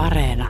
[0.00, 0.48] Areena.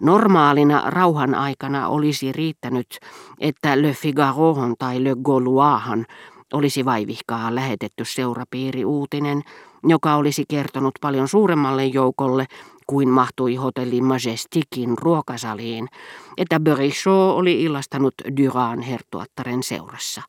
[0.00, 2.98] Normaalina rauhan aikana olisi riittänyt,
[3.40, 6.06] että Le Figarohon tai Le Gauloishan
[6.52, 9.42] olisi vaivihkaa lähetetty seurapiiriuutinen,
[9.84, 12.46] joka olisi kertonut paljon suuremmalle joukolle
[12.86, 15.88] kuin mahtui hotelli Majestikin ruokasaliin,
[16.36, 20.22] että Berichot oli illastanut Duran hertuattaren seurassa.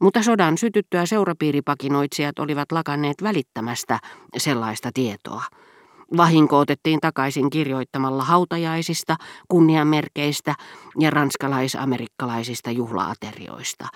[0.00, 3.98] Mutta sodan sytyttyä seurapiiripakinoitsijat olivat lakanneet välittämästä
[4.36, 5.42] sellaista tietoa.
[6.16, 9.16] Vahinko otettiin takaisin kirjoittamalla hautajaisista,
[9.48, 10.54] kunniamerkeistä
[10.98, 13.88] ja ranskalais-amerikkalaisista juhlaaterioista.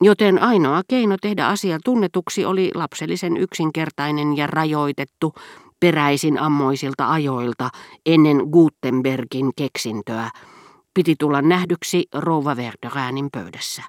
[0.00, 5.34] Joten ainoa keino tehdä asia tunnetuksi oli lapsellisen yksinkertainen ja rajoitettu
[5.80, 7.70] peräisin ammoisilta ajoilta
[8.06, 10.30] ennen Gutenbergin keksintöä.
[10.94, 13.82] Piti tulla nähdyksi rouva Verderäänin pöydässä.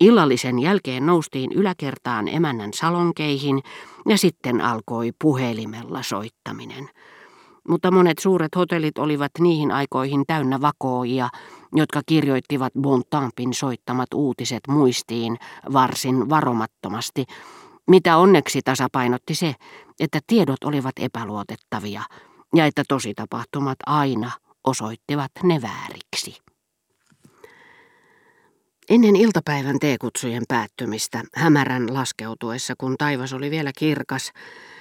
[0.00, 3.62] Illallisen jälkeen noustiin yläkertaan emännän salonkeihin
[4.08, 6.88] ja sitten alkoi puhelimella soittaminen.
[7.68, 11.28] Mutta monet suuret hotellit olivat niihin aikoihin täynnä vakooja,
[11.72, 15.38] jotka kirjoittivat Bontampin soittamat uutiset muistiin
[15.72, 17.24] varsin varomattomasti,
[17.90, 19.54] mitä onneksi tasapainotti se,
[20.00, 22.02] että tiedot olivat epäluotettavia
[22.54, 24.30] ja että tositapahtumat aina
[24.64, 26.47] osoittivat ne vääriksi.
[28.88, 34.32] Ennen iltapäivän teekutsujen päättymistä, hämärän laskeutuessa, kun taivas oli vielä kirkas,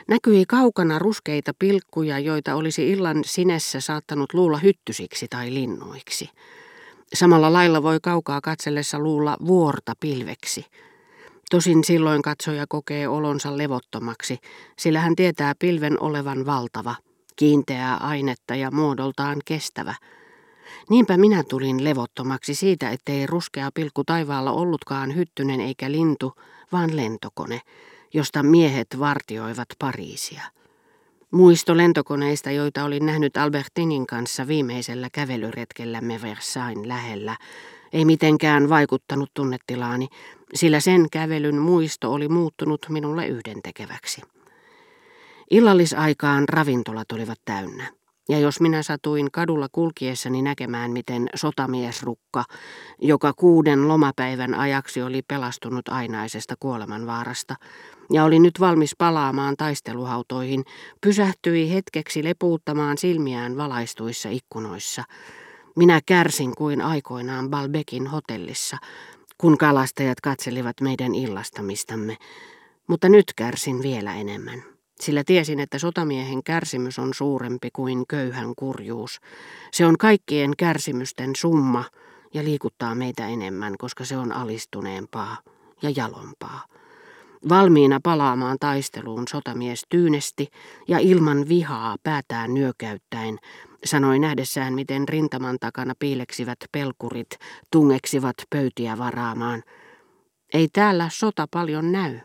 [0.08, 6.30] näkyi kaukana ruskeita pilkkuja, joita olisi illan sinessä saattanut luulla hyttysiksi tai linnuiksi.
[7.14, 10.66] Samalla lailla voi kaukaa katsellessa luulla vuorta pilveksi.
[11.50, 14.38] Tosin silloin katsoja kokee olonsa levottomaksi,
[14.80, 16.96] sillä hän tietää pilven olevan valtava,
[17.36, 19.96] kiinteää ainetta ja muodoltaan kestävä–
[20.90, 26.34] Niinpä minä tulin levottomaksi siitä, ettei ruskea pilkku taivaalla ollutkaan hyttynen eikä lintu,
[26.72, 27.62] vaan lentokone,
[28.14, 30.42] josta miehet vartioivat Pariisia.
[31.32, 37.38] Muisto lentokoneista, joita olin nähnyt Albertinin kanssa viimeisellä kävelyretkellämme Versailles lähellä,
[37.94, 40.08] ei mitenkään vaikuttanut tunnetilaani,
[40.54, 44.22] sillä sen kävelyn muisto oli muuttunut minulle yhdentekeväksi.
[45.52, 47.92] Illallisaikaan ravintolat olivat täynnä.
[48.30, 52.44] Ja jos minä satuin kadulla kulkiessani näkemään, miten sotamiesrukka,
[53.02, 57.56] joka kuuden lomapäivän ajaksi oli pelastunut ainaisesta kuolemanvaarasta
[58.12, 60.64] ja oli nyt valmis palaamaan taisteluhautoihin,
[61.02, 65.04] pysähtyi hetkeksi lepuuttamaan silmiään valaistuissa ikkunoissa.
[65.76, 68.78] Minä kärsin kuin aikoinaan Balbekin hotellissa,
[69.38, 72.18] kun kalastajat katselivat meidän illastamistamme,
[72.88, 79.20] mutta nyt kärsin vielä enemmän sillä tiesin, että sotamiehen kärsimys on suurempi kuin köyhän kurjuus.
[79.72, 81.84] Se on kaikkien kärsimysten summa
[82.34, 85.38] ja liikuttaa meitä enemmän, koska se on alistuneempaa
[85.82, 86.66] ja jalompaa.
[87.50, 90.48] Valmiina palaamaan taisteluun sotamies tyynesti
[90.88, 93.38] ja ilman vihaa päätään nyökäyttäen,
[93.86, 97.30] sanoi nähdessään, miten rintaman takana piileksivät pelkurit
[97.72, 99.64] tungeksivat pöytiä varaamaan.
[100.54, 102.20] Ei täällä sota paljon näy.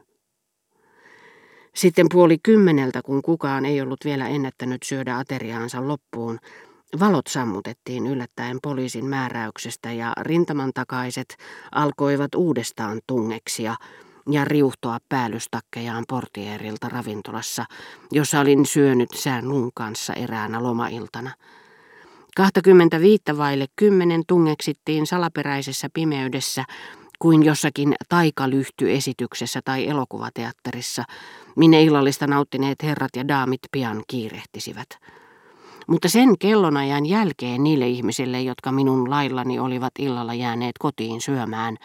[1.75, 6.38] Sitten puoli kymmeneltä, kun kukaan ei ollut vielä ennättänyt syödä ateriaansa loppuun,
[7.00, 11.37] valot sammutettiin yllättäen poliisin määräyksestä ja rintaman takaiset
[11.72, 13.77] alkoivat uudestaan tungeksia
[14.31, 17.65] ja riuhtoa päällystakkejaan portierilta ravintolassa,
[18.10, 21.31] jossa olin syönyt sään luun kanssa eräänä lomailtana.
[22.37, 26.65] 25 vaille kymmenen tungeksittiin salaperäisessä pimeydessä
[27.22, 31.05] kuin jossakin taikalyhtyesityksessä tai elokuvateatterissa,
[31.56, 34.88] minne illallista nauttineet herrat ja daamit pian kiirehtisivät.
[35.87, 41.77] Mutta sen kellonajan jälkeen niille ihmisille, jotka minun laillani olivat illalla jääneet kotiin syömään,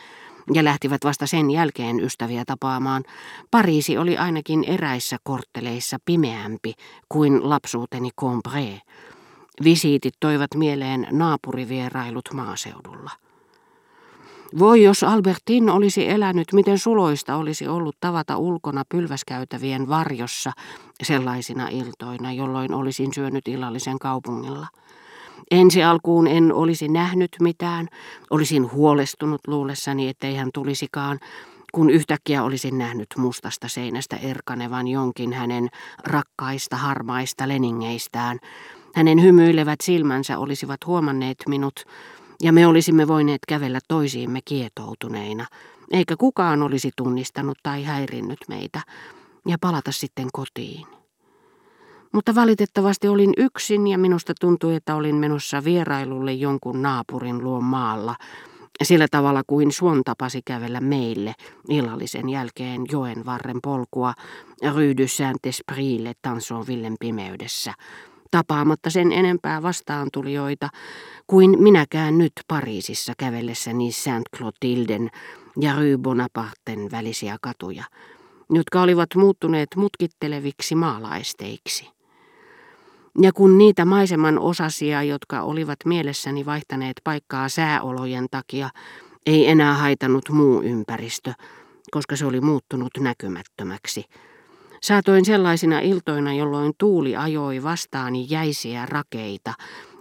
[0.53, 3.03] ja lähtivät vasta sen jälkeen ystäviä tapaamaan,
[3.51, 6.73] Pariisi oli ainakin eräissä kortteleissa pimeämpi
[7.09, 8.81] kuin lapsuuteni Combré.
[9.63, 13.26] Visiitit toivat mieleen naapurivierailut maaseudulla.
[14.59, 20.51] Voi jos Albertin olisi elänyt, miten suloista olisi ollut tavata ulkona pylväskäytävien varjossa
[21.03, 24.67] sellaisina iltoina, jolloin olisin syönyt illallisen kaupungilla.
[25.51, 27.87] Ensi alkuun en olisi nähnyt mitään,
[28.29, 31.19] olisin huolestunut luulessani, ettei hän tulisikaan,
[31.71, 35.69] kun yhtäkkiä olisin nähnyt mustasta seinästä erkanevan jonkin hänen
[36.03, 38.39] rakkaista harmaista leningeistään.
[38.95, 41.83] Hänen hymyilevät silmänsä olisivat huomanneet minut,
[42.41, 45.45] ja me olisimme voineet kävellä toisiimme kietoutuneina,
[45.91, 48.81] eikä kukaan olisi tunnistanut tai häirinnyt meitä,
[49.47, 50.87] ja palata sitten kotiin.
[52.11, 58.15] Mutta valitettavasti olin yksin ja minusta tuntui, että olin menossa vierailulle jonkun naapurin luon maalla,
[58.83, 61.33] sillä tavalla kuin Suon tapasi kävellä meille
[61.69, 64.13] illallisen jälkeen joen varren polkua
[64.73, 66.13] Rue du Saint-Esprille
[66.99, 67.73] pimeydessä,
[68.31, 70.69] tapaamatta sen enempää vastaantulijoita
[71.27, 75.09] kuin minäkään nyt Pariisissa kävellessäni Saint-Clotilden
[75.59, 77.83] ja Rue Bonaparten välisiä katuja,
[78.49, 81.89] jotka olivat muuttuneet mutkitteleviksi maalaisteiksi.
[83.21, 88.69] Ja kun niitä maiseman osasia, jotka olivat mielessäni vaihtaneet paikkaa sääolojen takia,
[89.25, 91.33] ei enää haitanut muu ympäristö,
[91.91, 94.05] koska se oli muuttunut näkymättömäksi.
[94.81, 99.53] Saatoin sellaisina iltoina, jolloin tuuli ajoi vastaani jäisiä rakeita,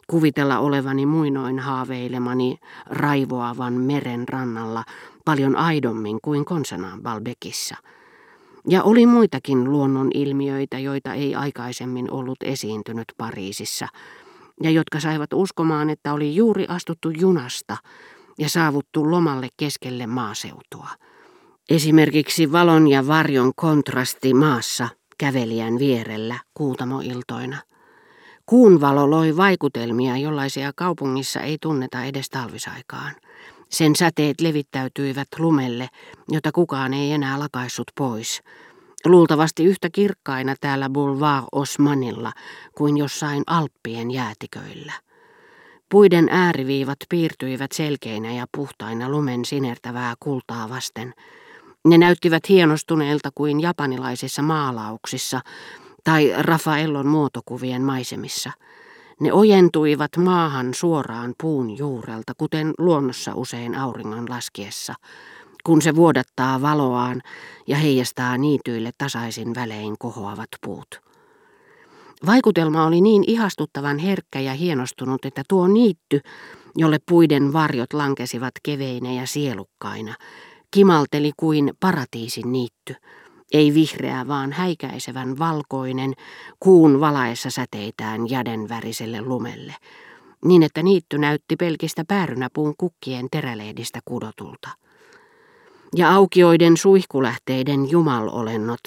[0.06, 4.84] kuvitella olevani muinoin haaveilemani raivoavan meren rannalla
[5.24, 7.76] paljon aidommin kuin konsanaan Balbekissa.
[8.68, 13.88] Ja oli muitakin luonnon ilmiöitä, joita ei aikaisemmin ollut esiintynyt Pariisissa,
[14.62, 17.76] ja jotka saivat uskomaan, että oli juuri astuttu junasta
[18.38, 20.88] ja saavuttu lomalle keskelle maaseutua.
[21.70, 27.56] Esimerkiksi valon ja varjon kontrasti maassa kävelijän vierellä kuutamoiltoina.
[28.46, 33.12] Kuun valo loi vaikutelmia, jollaisia kaupungissa ei tunneta edes talvisaikaan.
[33.68, 35.88] Sen säteet levittäytyivät lumelle,
[36.28, 38.42] jota kukaan ei enää lakaissut pois.
[39.04, 42.32] Luultavasti yhtä kirkkaina täällä Boulevard Osmanilla
[42.76, 44.92] kuin jossain Alppien jäätiköillä.
[45.88, 51.14] Puiden ääriviivat piirtyivät selkeinä ja puhtaina lumen sinertävää kultaa vasten.
[51.86, 55.40] Ne näyttivät hienostuneilta kuin japanilaisissa maalauksissa
[56.04, 58.50] tai Rafaellon muotokuvien maisemissa.
[59.20, 64.94] Ne ojentuivat maahan suoraan puun juurelta, kuten luonnossa usein auringon laskiessa,
[65.64, 67.22] kun se vuodattaa valoaan
[67.66, 71.00] ja heijastaa niityille tasaisin välein kohoavat puut.
[72.26, 76.20] Vaikutelma oli niin ihastuttavan herkkä ja hienostunut, että tuo niitty,
[76.76, 80.14] jolle puiden varjot lankesivat keveinä ja sielukkaina,
[80.70, 82.94] kimalteli kuin paratiisin niitty,
[83.52, 86.14] ei vihreä, vaan häikäisevän valkoinen,
[86.60, 89.74] kuun valaessa säteitään jäden väriselle lumelle,
[90.44, 94.68] niin että niitty näytti pelkistä päärynäpuun kukkien terälehdistä kudotulta.
[95.96, 98.80] Ja aukioiden suihkulähteiden jumalolennot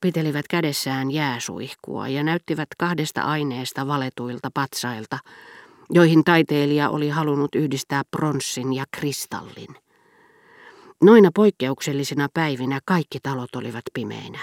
[0.00, 5.18] pitelivät kädessään jääsuihkua ja näyttivät kahdesta aineesta valetuilta patsailta,
[5.90, 9.87] joihin taiteilija oli halunnut yhdistää pronssin ja kristallin.
[11.02, 14.38] Noina poikkeuksellisina päivinä kaikki talot olivat pimeinä.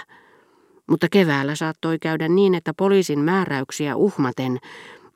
[0.86, 4.58] Mutta keväällä saattoi käydä niin, että poliisin määräyksiä uhmaten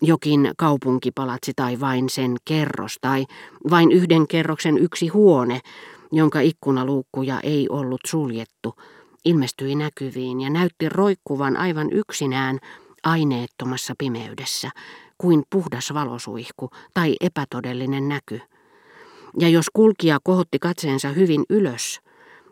[0.02, 3.26] jokin kaupunkipalatsi tai vain sen kerros tai
[3.70, 5.60] vain yhden kerroksen yksi huone,
[6.12, 8.74] jonka ikkunaluukkuja ei ollut suljettu,
[9.24, 12.58] ilmestyi näkyviin ja näytti roikkuvan aivan yksinään
[13.04, 14.70] aineettomassa pimeydessä,
[15.18, 18.40] kuin puhdas valosuihku tai epätodellinen näky
[19.38, 22.00] ja jos kulkija kohotti katseensa hyvin ylös,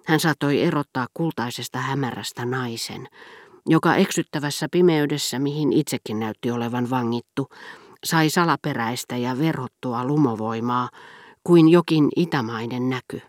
[0.07, 3.09] hän saattoi erottaa kultaisesta hämärästä naisen,
[3.67, 7.49] joka eksyttävässä pimeydessä, mihin itsekin näytti olevan vangittu,
[8.05, 10.89] sai salaperäistä ja verhottua lumovoimaa
[11.45, 13.21] kuin jokin itämainen näky.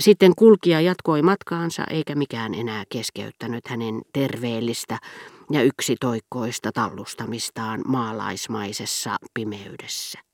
[0.00, 4.98] Sitten kulkija jatkoi matkaansa eikä mikään enää keskeyttänyt hänen terveellistä
[5.50, 10.25] ja yksitoikkoista tallustamistaan maalaismaisessa pimeydessä.